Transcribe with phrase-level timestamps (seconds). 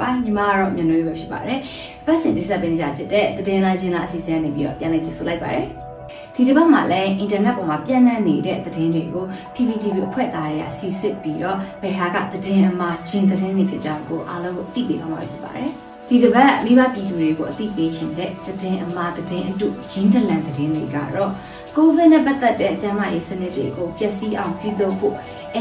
[0.00, 1.60] ပါညီမကတော့မြန်နွေးပဲဖြစ်ပါတယ်
[2.06, 5.66] ပတ်စင်တိဆက်ပေးကြဖြစ်တဲ့သတင်းလာချင်းလာအစီအစဉ်နေပြီးတော့ပြန်လည်ကြည့်ဆိုလိုက်ပါတယ်
[6.34, 9.24] ဒီတစ်ပတ်မှာလည်းအင်တာနက်ပေါ်မှာပြန့်နှံ့နေတဲ့သတင်းတွေကို
[9.54, 15.70] PPTV အဖွဲ့သားတွေကစီစစ်ပြီးတော့ဘယ်ဟာကသတင်းအမှားဂျင်သတင်းတွေဖြစ်ကြကိုအားလုံးကိုသိပေးသွားမှာဖြစ်ပါတယ်
[16.08, 21.32] ဒီတစ်ပတ်မိဘပြည်သူတွေကိုအသိပေးခြင်းတဲ့သတင်းအမှားသတင်းအတုဂျင်းတလန်သတင်းတွေကတော့
[21.76, 25.14] ကိုဗစ်နဲ့ပတ်သက်တဲ့အကြမ်းဖက်ရေးစနစ်တွေကိုပျက်စီးအောင်ပြုလုပ်ဖို့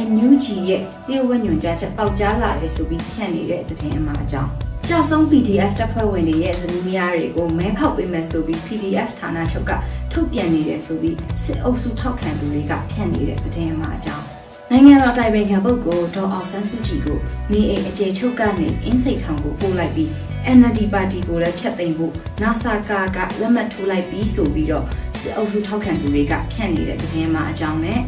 [0.08, 4.52] NUG ရဲ့လျှို့ဝှက်ညွှန်ကြားချက်ပေါက်ကြားလာတယ်ဆိုပြီးဖြန့်နေတဲ့သတင်းအမှားအကြောင်း
[4.88, 9.72] ကြဆုံး PDF တပ်ဖွဲ့ဝင်တွေရဲ့ဇနီးမယားတွေကိုမဲဖောက်ပေးမယ်ဆိုပြီး PDF ဌာနချုပ်က
[10.12, 14.26] ထုတ်ပြန်နေတယ်ဆိုပြီးစစ်အုပ်စုထောက်ခံသူတွေကဖြန့်နေတဲ့သတင်းအမှားအကြောင်း
[14.72, 17.20] နိုင်ငံတော်တိုင်ပင်ခံပုဂ္ဂိုလ်ဒေါ်အောင်ဆန်းစုကြည်ကို
[17.52, 20.10] နေအိမ်အကျယ်ချုပ်ကနေအင်းစိတ်ထောင်ကိုပို့လိုက်ပြီး
[20.58, 24.86] NLD ပါတီကိုလည်းဖျက်သိမ်းဖို့ NASA ကကလက်မှတ်ထိုးလိုက်ပြီးဆိုပြီးတော့
[25.22, 28.00] စစ်အုပ်စုထောက်ခံသူတွေကဖြန့်နေတဲ့သတင်းမှာအကြောင်းနဲ့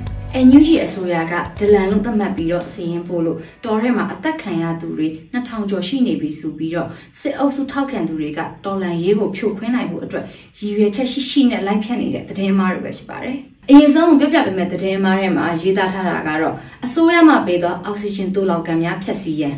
[0.47, 6.88] NUG အစိုးရကဒလန်လို့သတ်မှတ်ပြီးတော့စီရင်ပို့လို့တော်ထဲမှာအသက်ခံရသူတွေ2000ကျော်ရှိနေပြီဆိုပြီးတော့
[7.19, 10.25] စစ်အုပ်စုထောက်ခံသူတွေကတော်လန်ရေးကိုဖြိုခွင်းနိုင်ဖို့အတွက်
[10.59, 13.38] ရည်ရွယ်ချက်ရှိရှိနဲ့လိုက်ဖြတ်နေတဲ့သတင်းမှားတွေပဲဖြစ်ပါတယ်။
[13.69, 19.56] အရင်ဆုံးပြပြပေးမဲ့သတင်းမှားထဲမှာရေးသားထားတာကတော့အစိုးရမှပေးသောအောက်ဆီဂျင်တူလောက်ကန်များဖြတ်စည်းရန်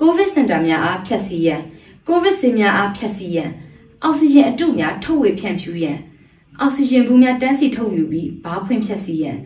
[0.00, 1.60] ကိုဗစ်စင်တာများအားဖြတ်စည်းရန်
[2.08, 3.50] ကိုဗစ်ဆေးများအားဖြတ်စည်းရန်
[4.02, 5.98] အောက်ဆီဂျင်အတုများထုတ်ဝေဖြန့်ဖြူးရန်
[6.60, 9.38] အောက်ဆီဂျင်ဘူးများတန်းစီထုတ်ယူပြီးဘားဖွင့်ဖြတ်စည်းရန်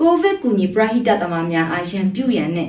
[0.00, 2.68] ကိုဗစ်ကူညီပရဟိတသမားများအားရန်ပြုရန်နဲ့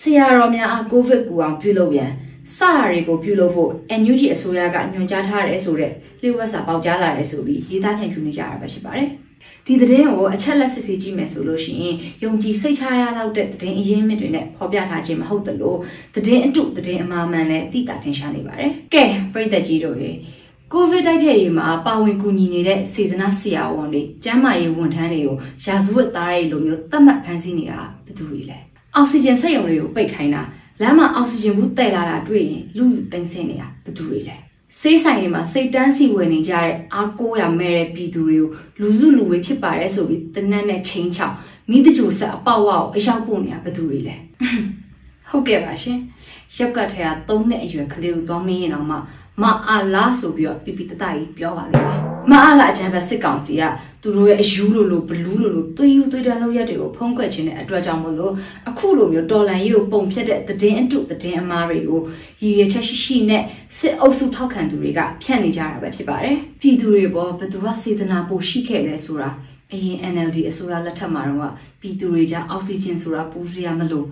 [0.00, 2.12] ဆရာတော်များအားကိုဗစ်ကူအောင်ပြုလုပ်ရန်
[2.56, 9.08] စတာတွေကိုပြုလုပ်ဖို့ NUG အစိုးရကညွှန်ကြားထားတယ်ဆိုတဲ့လျှို့ဝှက်စာပေါက်ကြားလာတယ်ဆိုပြီးရေးသားဖြန့်ဖြူးနေကြတာပဲဖြစ်ပါတယ်။
[9.66, 15.74] ဒီသတင်းကိုအချက်လက်စစ်စစ်ကြည့်မယ်ဆိုလို့ရှိရင်ယုံကြည်စိတ်ချရလောက်တဲ့သတင်းအရင်းမြစ်တွေနဲ့ဖော်ပြထားခြင်းမဟုတ်သလို
[16.14, 20.10] သတင်းအတုသတင်းအမှားမှန်နဲ့သိတာထင်ရှားနေပါတယ်။ကဲပြည်သက်ကြီးတို့ရေ
[20.76, 28.58] ကိုဗစ်တိုက်ဖျက်ရေးမှာပါဝင်ကူညီနေတဲ့စေတနာဆရာဝန်တွေကျန်းမာရေးဝန်ထမ်းတွေကိုရာဇဝတ်သားတွေလိုမျိုးတတ်မှတ်ဖမ်းဆီးနေတာဘယ်သူတွေလဲ။
[28.94, 30.42] အောက်ဆီဂျင်စက်ရုံတွေကိုပိတ်ခိုင်းတာ
[30.80, 34.36] လမ်းမှာအောက်ဆီဂျင်ဘူးတဲ့လာတာတွေ့ရင်လူယူသိမ်းဆင်းနေတာဘယ်သူတွေလဲ။
[34.80, 38.48] စေးဆိုင်တွေမှာစိတ်တန်းစီဝင်နေကြတဲ့အားကိုးရမဲ့တဲ့ပြည်သူတွေကို
[38.80, 41.36] လူစုလူဝေးဖြစ်ပါတယ်ဆိုပြီးတနက်နဲ့ချင်းချောင်း
[41.70, 44.16] မိတကြိုဆက်အပေါက်ဝါကိုအရောက်ပို့နေတာဘယ်သူတွေလဲ
[45.30, 45.98] ဟုတ်ကဲ့ပါရှင်
[46.56, 48.96] ရက်ကတ်ထဲက၃နှစ်အရွယ်ကလေးကိုသွားမင်းရင်တော့မှ
[49.42, 52.00] မအားလားဆိုပြီးတော့ပြပြတတကြီးပြောပါလိမ့်မယ်
[52.30, 53.62] မအားလားအချမ်းပဲစစ်ကောင်စီက
[54.02, 58.32] သူတို့ရဲ့အယူလိုလိုဘလူးလိုလိုသွေးယူသွေးတန်းလောက်ရက်တွေကိုဖုံးကွယ်ခြင်းတဲ့အတွက်ကြောင့်မလို့
[58.68, 62.00] အခုလိုမျိုးတော်လန်ရေးကိုပုံဖြတ်တဲ့သတင်းအတုသတင်းအမှားတွေကို
[62.42, 63.42] ရည်ရွယ်ချက်ရှိရှိနဲ့
[63.78, 69.30] စစ်အုပ်စုထောက်ခံသူတွေကဖြန့်နေကြတာပဲဖြစ်ပါတယ်ပြည်သူတွေပေါ်ဘယ်သူကစေတနာပိုရှိခဲ့လဲဆိုတာ
[69.72, 74.04] အရင် NLD အစိုးရလက်ထက်မှာတော့ပြည်သူတွေကြားအောက်ဆီဂျင်ဆိုတာပူစရာမလို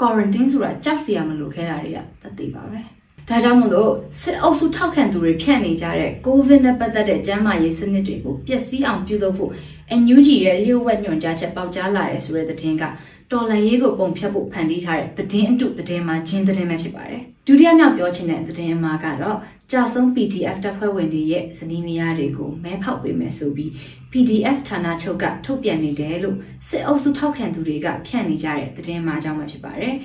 [0.00, 2.97] quarantine ဆိုတာကြောက်စရာမလိုခဲတာတွေကတသက်ပါပဲ
[3.28, 9.52] ဒါကြောင့်မလို့စစ်အုပ်စုထောက်ခံသူတွေဖြန့်နေကြတဲ့ COVID နဲ့ပတ်သက်တဲ့ကျန်းမာရေးစနစ်တွေကိုပျက်စီးအောင်ပြုလုပ်ဖို့
[10.00, 12.84] NUG ရဲ့လျှို့ဝှက်ညွှန်ကြားချက်ပေါက်ကြားလာတယ်ဆိုတဲ့သတင်းက
[13.32, 19.38] တော်လန်ရေးကိုပုံဖြတ်ဖို့ဖန်တီးထားတဲ့သတင်းအတုသတင်းမှဂျင်းသတင်းပဲဖြစ်ပါတယ်ဒုတိယမြောက်ပြောချင်တဲ့သတင်းအမှားကတော့
[19.72, 23.70] ကြာဆုံး PDF တပ်ဖွဲ့ဝင်တွေရဲ့ဇနီးမယားတွေကိုမဲဖောက်ပေးမယ်ဆိုပြီး
[24.12, 26.36] PDF ဌာနချုပ်ကထုတ်ပြန်နေတယ်လို့
[26.68, 29.94] စစ်အုပ်စုထောက်ခံသူတွေကဖြန့်နေကြတဲ့သတင်းမှားကြောင်းပဲဖြစ်ပါတယ်။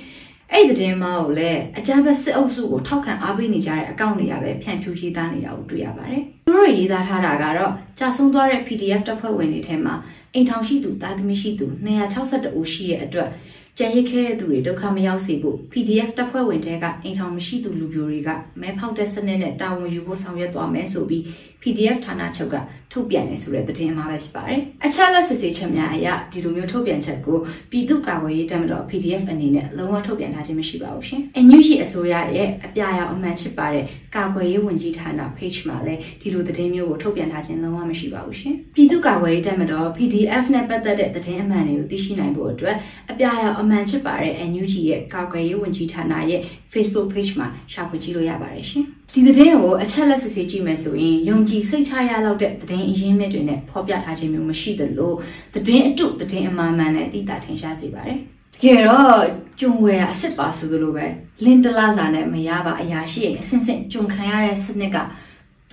[0.52, 9.94] အဲ့ဒီသတင်းမှားကိုလည်းအကြမ်းဖက်စစ်အုပ်စုကိုထောက်ခံအားပေးနေကြတဲ့အကောင့်တွေကပဲဖြန့်ဖြူးရေးသားနေတာကိုတွေ့ရပါတယ်။သူတို့ရေးသားထားတာကတော့ကြာဆုံးသွားတဲ့ PDF တပ်ဖွဲ့ဝင်တွေထဲမှာ
[10.34, 11.66] အိမ်ထောင်ရှိသူတာသမီရှိသူ
[12.12, 13.30] 262ဦးရှိရဲ့အတွက်
[13.78, 21.22] ကြံရစ်ခဲ့တဲ့သူတွေဒုက္ခမရောက်စေဖို့ PDF တပ်ဖွဲ့ဝင်တွေကအိမ်ထောင်မရှိသူလူပြိုတွေကမဲဖောက်တဲ့စနစ်နဲ့တာဝန်ယူဖို့ဆောင်ရွက်သွားမယ်ဆိုပြီး
[21.62, 22.56] PDF ဌာနချုပ်က
[22.92, 27.38] ထုတ်ပြန်နေဆိုတဲ့သတင်းမှာပဲဖြစ်ပါတယ်။အချက်လက်စစ်ဆေးချက်များအရဒီလိုမျိုးထုတ်ပြန်ချက်ကို
[27.70, 33.84] ပြည်သူ့ကာကွယ်ရေးတပ်မတော် PDF အနေနဲ့လုံးဝထုတ်ပြန်ထားခြင်းမရှိပါဘူးရှင်။ NUG အစိုးရရဲ့အပြာရောင်အမှန်ချစ်ပါတဲ့
[34.16, 42.76] ကာကွယ်ရေးဝန်ကြီးဌာန page မှာလည်းဒီလိုသတင်းမျိုးကိုထုတ်ပြန်ထားခြင်းလုံးဝမရှိပါဘူးရှင်။ပြည်သူ့ကာကွယ်ရေးတပ်မတော် PDF နဲ့ပတ်သက်တဲ့သတင်းအမှန်တွေကိုသိရှိနိုင်ဖို့အတွက်
[43.10, 46.40] အပြာရောင်အမှန်ချစ်ပါတဲ့ NUG ရဲ့ကာကွယ်ရေးဝန်ကြီးဌာနရဲ့
[46.72, 48.84] Facebook page မှာရှာဖွေကြည့်လို့ရပါတယ်ရှင်။
[49.14, 55.12] ဒီသတင်းကိုအချက်လက်စစ်ဆေးကြည့်မယ်ဆိုရင်ယုံကြည်စိတ်ချရလောက်တဲ့သတင်းအရင်းမြစ်တွေနဲ့ဖော်ပြထားခြင်းမျိုးမရှိသလို
[55.54, 58.18] သတင်းအတုသတင်းအမှားမှန်နဲ့တိတာထင်ရှားစေပါတယ်။
[58.54, 59.22] တကယ်တော့
[59.60, 61.06] ကျုံဝယ်အစ်စ်ပါဆိုသလိုပဲ
[61.44, 64.96] လင်းတလားစာနဲ့မရပါအရာရှိရဲ့အစင်စင်ကျုံခံရတဲ့စနစ်က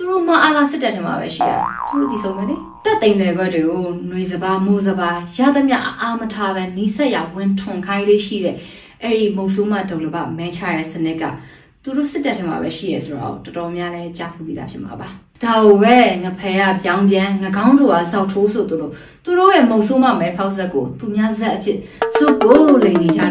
[0.01, 1.53] သူတို့မှအားလားစစ်တပ်ထဲမှာပဲရှိရ
[1.89, 2.56] သူတို့ဒီဆုံးပဲလေ
[2.86, 8.56] တက်သိမ်လေခွက်တွေကိုຫນွေစပါမိုးစပါရသမျှအားမထားပဲနီးစက်ရဝင်ထွန်ခိုင်းလေးရှိတဲ့
[9.03, 11.24] အဲ့ဒီမုံဆိုးမဒုံလဘမဲချတဲ့စနစ်က
[11.83, 15.09] သူတို့စစ်တပ်ထဲမှာပဲရှိရဆိုတော့တော်တော်များလဲကြားဖူးပြီးသားဖြစ်မှာပါ
[15.44, 18.92] ဒါဟုတ်ပဲငဖယ်ကပြောင်းပြန်ငကောင်းတို့ကစောက်ထိုးဆိုသူတို့
[19.25, 21.77] သူတို့ရဲ့မုံဆိုးမမဲဖောက်ဆက်ကိုသူများဇက်အဖြစ်
[22.15, 23.31] စုကိုလိန်နေကြတော့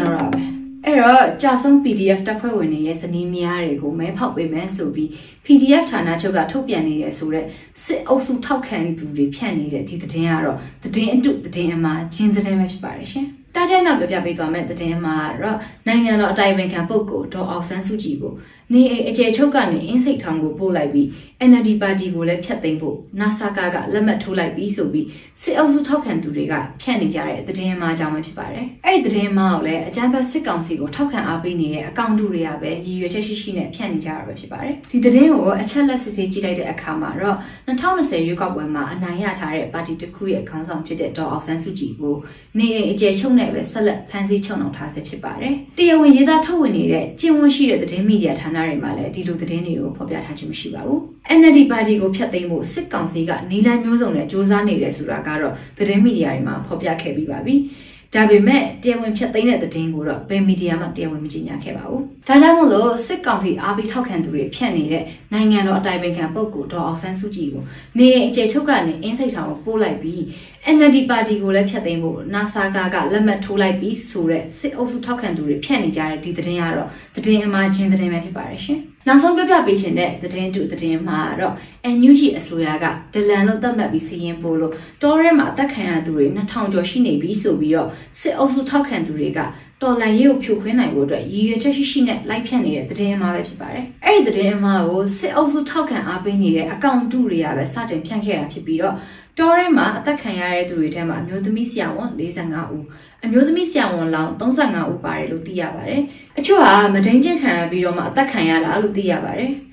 [1.41, 5.09] ကြာဆုံး PDF တပ်ဖွဲ့ဝင်တွေရဲ့ဇနီးမယားတွေကိုမဲဖောက်ပေးမယ်ဆိုပြီး
[5.45, 7.47] PDF ဌာနချုပ်ကထုတ်ပြန်နေတယ်ဆိုတော့
[7.83, 15.57] စစ်အုပ်စုထောက်ခံသူတွေဖြန့်နေတဲ့ဒီသတင်းကတော့သတင်းအတုသတင်းအမှားဂျင်းသတင်းပဲဖြစ်ပါတယ်ရှင် တားတဲ့နောက်ပြပြပေးသွားမယ့်သတင်းမှာတော့
[15.87, 18.33] နိုင်ငံတော်အတိုင်ပင်ခံပုဂ္ဂိုလ်ဒေါ်အောင်ဆန်းစုကြည်ကို
[18.73, 21.07] နေအိမ်အကျယ်ချုပ်ကနေအင်းစိတ်ထောင်ကိုပို့လိုက်ပြီး
[21.49, 23.59] NLD ပါတီကိုလည်းဖျက်သိမ်းဖို့ NASA က
[23.93, 25.07] လက်မှတ်ထိုးလိုက်ပြီးဆိုပြီး
[25.41, 37.37] စစ်အုပ်စုထောက်ခံသူတွေကဖြန့်နေကြတဲ့သတင်းမှားကြောင့်ပဲဖြစ်ပါတယ်။အဲ့ဒီသတင်းမှားကိုလည်းအကြမ်းဖက်စစ်ကောင်စီကိုထောက်ခံအားပေးနေတဲ့အကောင့်တူတွေကပဲရည်ရွယ်ချက်ရှိရှိနဲ့ဖြန့်နေကြတာပဲဖြစ်ပါတယ်။ဒီသတင်းကိုအချက်လက်စစ်ဆေးကြည့်လိုက်တဲ့အခါမှာတော့
[37.67, 42.15] 2020ရွေးကောက်ပွဲမှာအနိုင်ရထားတဲ့ပါတီတစ်ခုရဲ့ခေါင်းဆောင်ဖြစ်တဲ့ဒေါ်အောင်ဆန်းစုကြည်ကို
[42.57, 50.99] နေအိမ်အကျယ်ချုပ်နဲ့ပဲဆက်လက်ဖမ်းဆီးချုပ်နှောင်ထားဆဲဖြစ်ပါတယ်။တရားဝင်ရေးသားထုတ်ဝေနေတဲ့ကျင့်ဝတ်ရှိတဲ့သတင်းမီဒီယာဌာနတွေမှာလည်းဒီလိုသတင်းတွေကိုဖော်ပြထားခြင်းမရှိပါဘူး။
[51.39, 57.55] NLD ပါတီကိုဖျက်သိမ်းဖို့စစ်ကောင်စီကနီလန်မျိုးစုံနဲ့စ조사နေတယ်ဆိုတာကတော့သတင်းမီဒီယာတွေမှာဖော်ပြခဲ့ပြီးပါပြီ။
[58.15, 65.03] ဒါပေမဲ့တရားဝင်ဖြတ်သိမ်းတဲ့သတင်းကိုတော့ဘယ်မီဒီယာမှတရားဝင်မကြေညာခဲ့ပါဘူး။ဒါကြောင့်မို့လို့စစ်ကောင်စီအားပေးထောက်ခံသူတွေဖြတ်နေတဲ့
[65.33, 67.63] နိုင်ငံတော်အတိုင်ပင်ခံပုဂ္ဂိုလ်ဒေါ်အောင်ဆန်းစုကြည်ကို
[67.97, 70.23] နေအကျယ်ချုပ်ကနေအင်းစိတ်ထောင်ကိုပို့လိုက်ပြီး
[70.65, 81.53] NLD ပါတီကိုလည်းဖြတ်သိမ်းဖို့ NASA ကကလက်မှတ်ထိုးလိုက်ပြီးဆိုတဲ့စစ်အုပ်စုထောက်ခံသူတွေဖြတ်နေကြတဲ့ဒီသတင်းကတော့သတင်းအမှားချင်းသတင်းပဲဖြစ်ပါတယ်ရှင်။နောက်ဆုံးပြပြပေးခြင်းတဲ့သတင်းတူသတင်းမှာတော့
[81.97, 89.39] NUG အစိုးရကဒလန်လို့သတ်မှတ်ပြီးစီရင်ပို့လို့တောထဲမှာအသက်ခံရသူတွေ2000ကျော်ရှိနေပြီဆိုပြီးတော့စစ်အုပ်စုထောက်ခံသူတွေက
[89.81, 98.95] တော်လန်ရေးကိုဖြိုခွင်းနိုင်ဖို့အတွက်ရည်ရွယ်ချက်ရှိရှိနဲ့လိုက်ဖြတ်နေတဲ့သတင်းအမှားပဲဖြစ်ပါတယ်။အဲ့ဒီသတင်းအမှားကိုစစ်အုပ်စုထောက်ခံအားပေးနေတဲ့အကောင့်တုတွေကပဲစတင်ဖြန့်ခဲ့တာဖြစ်ပြီးတော့
[99.37, 102.85] တောထဲမှာအသက်ခံရတဲ့သူတွေထဲမှာအမျိုးသမီးဆရာဝန်45ဦး
[103.23, 106.01] အမျိုးသမီးဆရာဝန်လောင်း35ဦးပါတယ်လို့သိရပါတယ်။
[106.37, 109.51] အချို့ဟာမဒိန်ကျင့်ခံရပြီးတော့မှအသက်ခံရတာလို့သိရပါတယ်။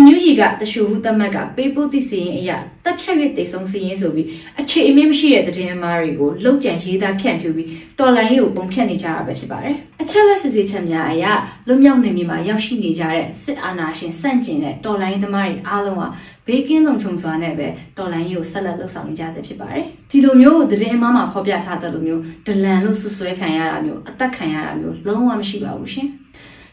[0.00, 4.28] NUG ကတရှူဟုသမတ်ကပေးပို့သည့်စီရင်အရာတက်ဖြတ်၍တိတ်ဆုံးစီရင်ဆိုပြီး
[4.60, 7.68] အခြေအမြင့်မရှိတဲ့သတင်းအမှားတွေကိုလောက်ကျန်ရေးသားဖြန့်ဖြူပြီး
[7.98, 11.24] တော်လိုင်းရေးကိုပုံဖြတ်နေကြတာပဲဖြစ်ပါတယ်။အချက်လက်စစ်ဆေးချက်များအရ
[11.68, 16.08] လွမြောက်နေမြေမှာရောက်ရှိနေကြတဲ့စစ်အာဏာရှင်စန့်ကျင်တဲ့တော်လိုင်းသမားတွေအားလုံးဟာ
[16.46, 17.68] ဘေးကင်းလုံခြုံစွာနဲ့ပဲ
[17.98, 26.10] တော်လိုင်းရေးကိုဆက်လက်လှုပ်ဆောင်နေကြဆဲဖြစ်ပါတယ်။ဒီလိုမျိုးသတင်းအမှားမှာဖော်ပြထားတဲ့လိုမျိုးဒလန်လို့ဆွဆွဲခံရတာမျိုးအသက်ခံရတာမျိုးလုံးဝမရှိပါဘူးရှင်။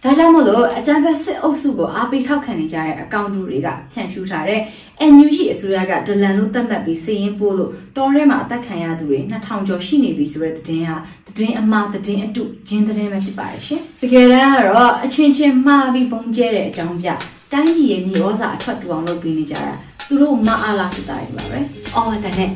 [0.03, 4.61] ဒါကြောင့်မို့လို့အကြမ်းဖက်စစ်အုပ်စုကိုအားပေးထောက်ခံနေကြတဲ့အကောင့်တူတွေကဖြန့်ဖြူးထားတဲ့
[5.13, 10.97] NUG အစိုးရကဒလန်လို့သတ်မှတ်ပြီးစီရင်ပို့လို့တောထဲမှာအသက်ခံရသူတွေ2000ကျော်ရှိနေပြီဆိုတဲ့သတင်းဟာ
[11.27, 17.07] သတင်းအမှားသတင်းအတုဂျင်းသတင်းပဲဖြစ်ပါတယ်ရှင်။တကယ်တမ်းကတော့အချင်းချင်းမှားပြီးပုံကျဲတဲ့အကြောင်းပြ
[17.53, 19.73] တိုင်းပြည်ရဲ့မြေဩဇာအထွက်တူအောင်လုပ်ပေးနေကြတာ
[20.07, 21.59] သူတို့မအားလားစစ်သားတွေပါပဲ။
[21.95, 22.49] အော်တနဲ့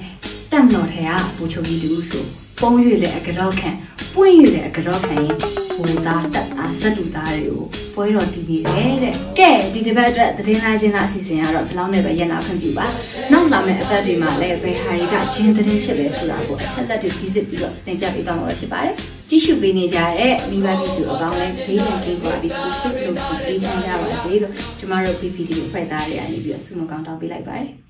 [0.51, 2.23] တက်မတော်ထဲကဘူချုပ်ကြီးတူဆို
[2.61, 3.69] ပုံရွေလေအကြောခံ
[4.13, 7.61] ပွင့်ရွေလေအကြောခံရင် ဘူသားတက်အားဇက်တူသားတွေကို
[7.95, 12.87] ပွဲတော်တီးပြီးတယ်တဲ့ကဲဒီတစ်ပတ်အတွက်သတင်းလာခြင်းလားအစီအစဉ်ကတော့ဒီလောက်နဲ့ပဲရန်နာခွင့်ပြုပါ
[13.31, 18.93] နောက်လာမယ့်အပတ်တွေမှာလည်းဘယ်ဟာတွေကဂျင်းသတင်းဖြစ်လဲဆိုတာကိုအချက်လက်တွေစီးစစ်ပြီးတော့သင်ပြပေးသွားမှာဖြစ်ပါတယ်
[19.29, 27.82] ကြည့်ရှုပေးနေကြတဲ့မိဘပြည်သူအပေါင်းလည်းဘေးရန်ကင်းကွာပြီးကိုစိတ်လုံးကိုအေးချမ်းကြပါစေလို့ကျမတို့ PVD ဖွဲ့သားတွေအနေပြီးတော့ဆုမကောင်းတောင်းပေးလိုက်ပါတယ်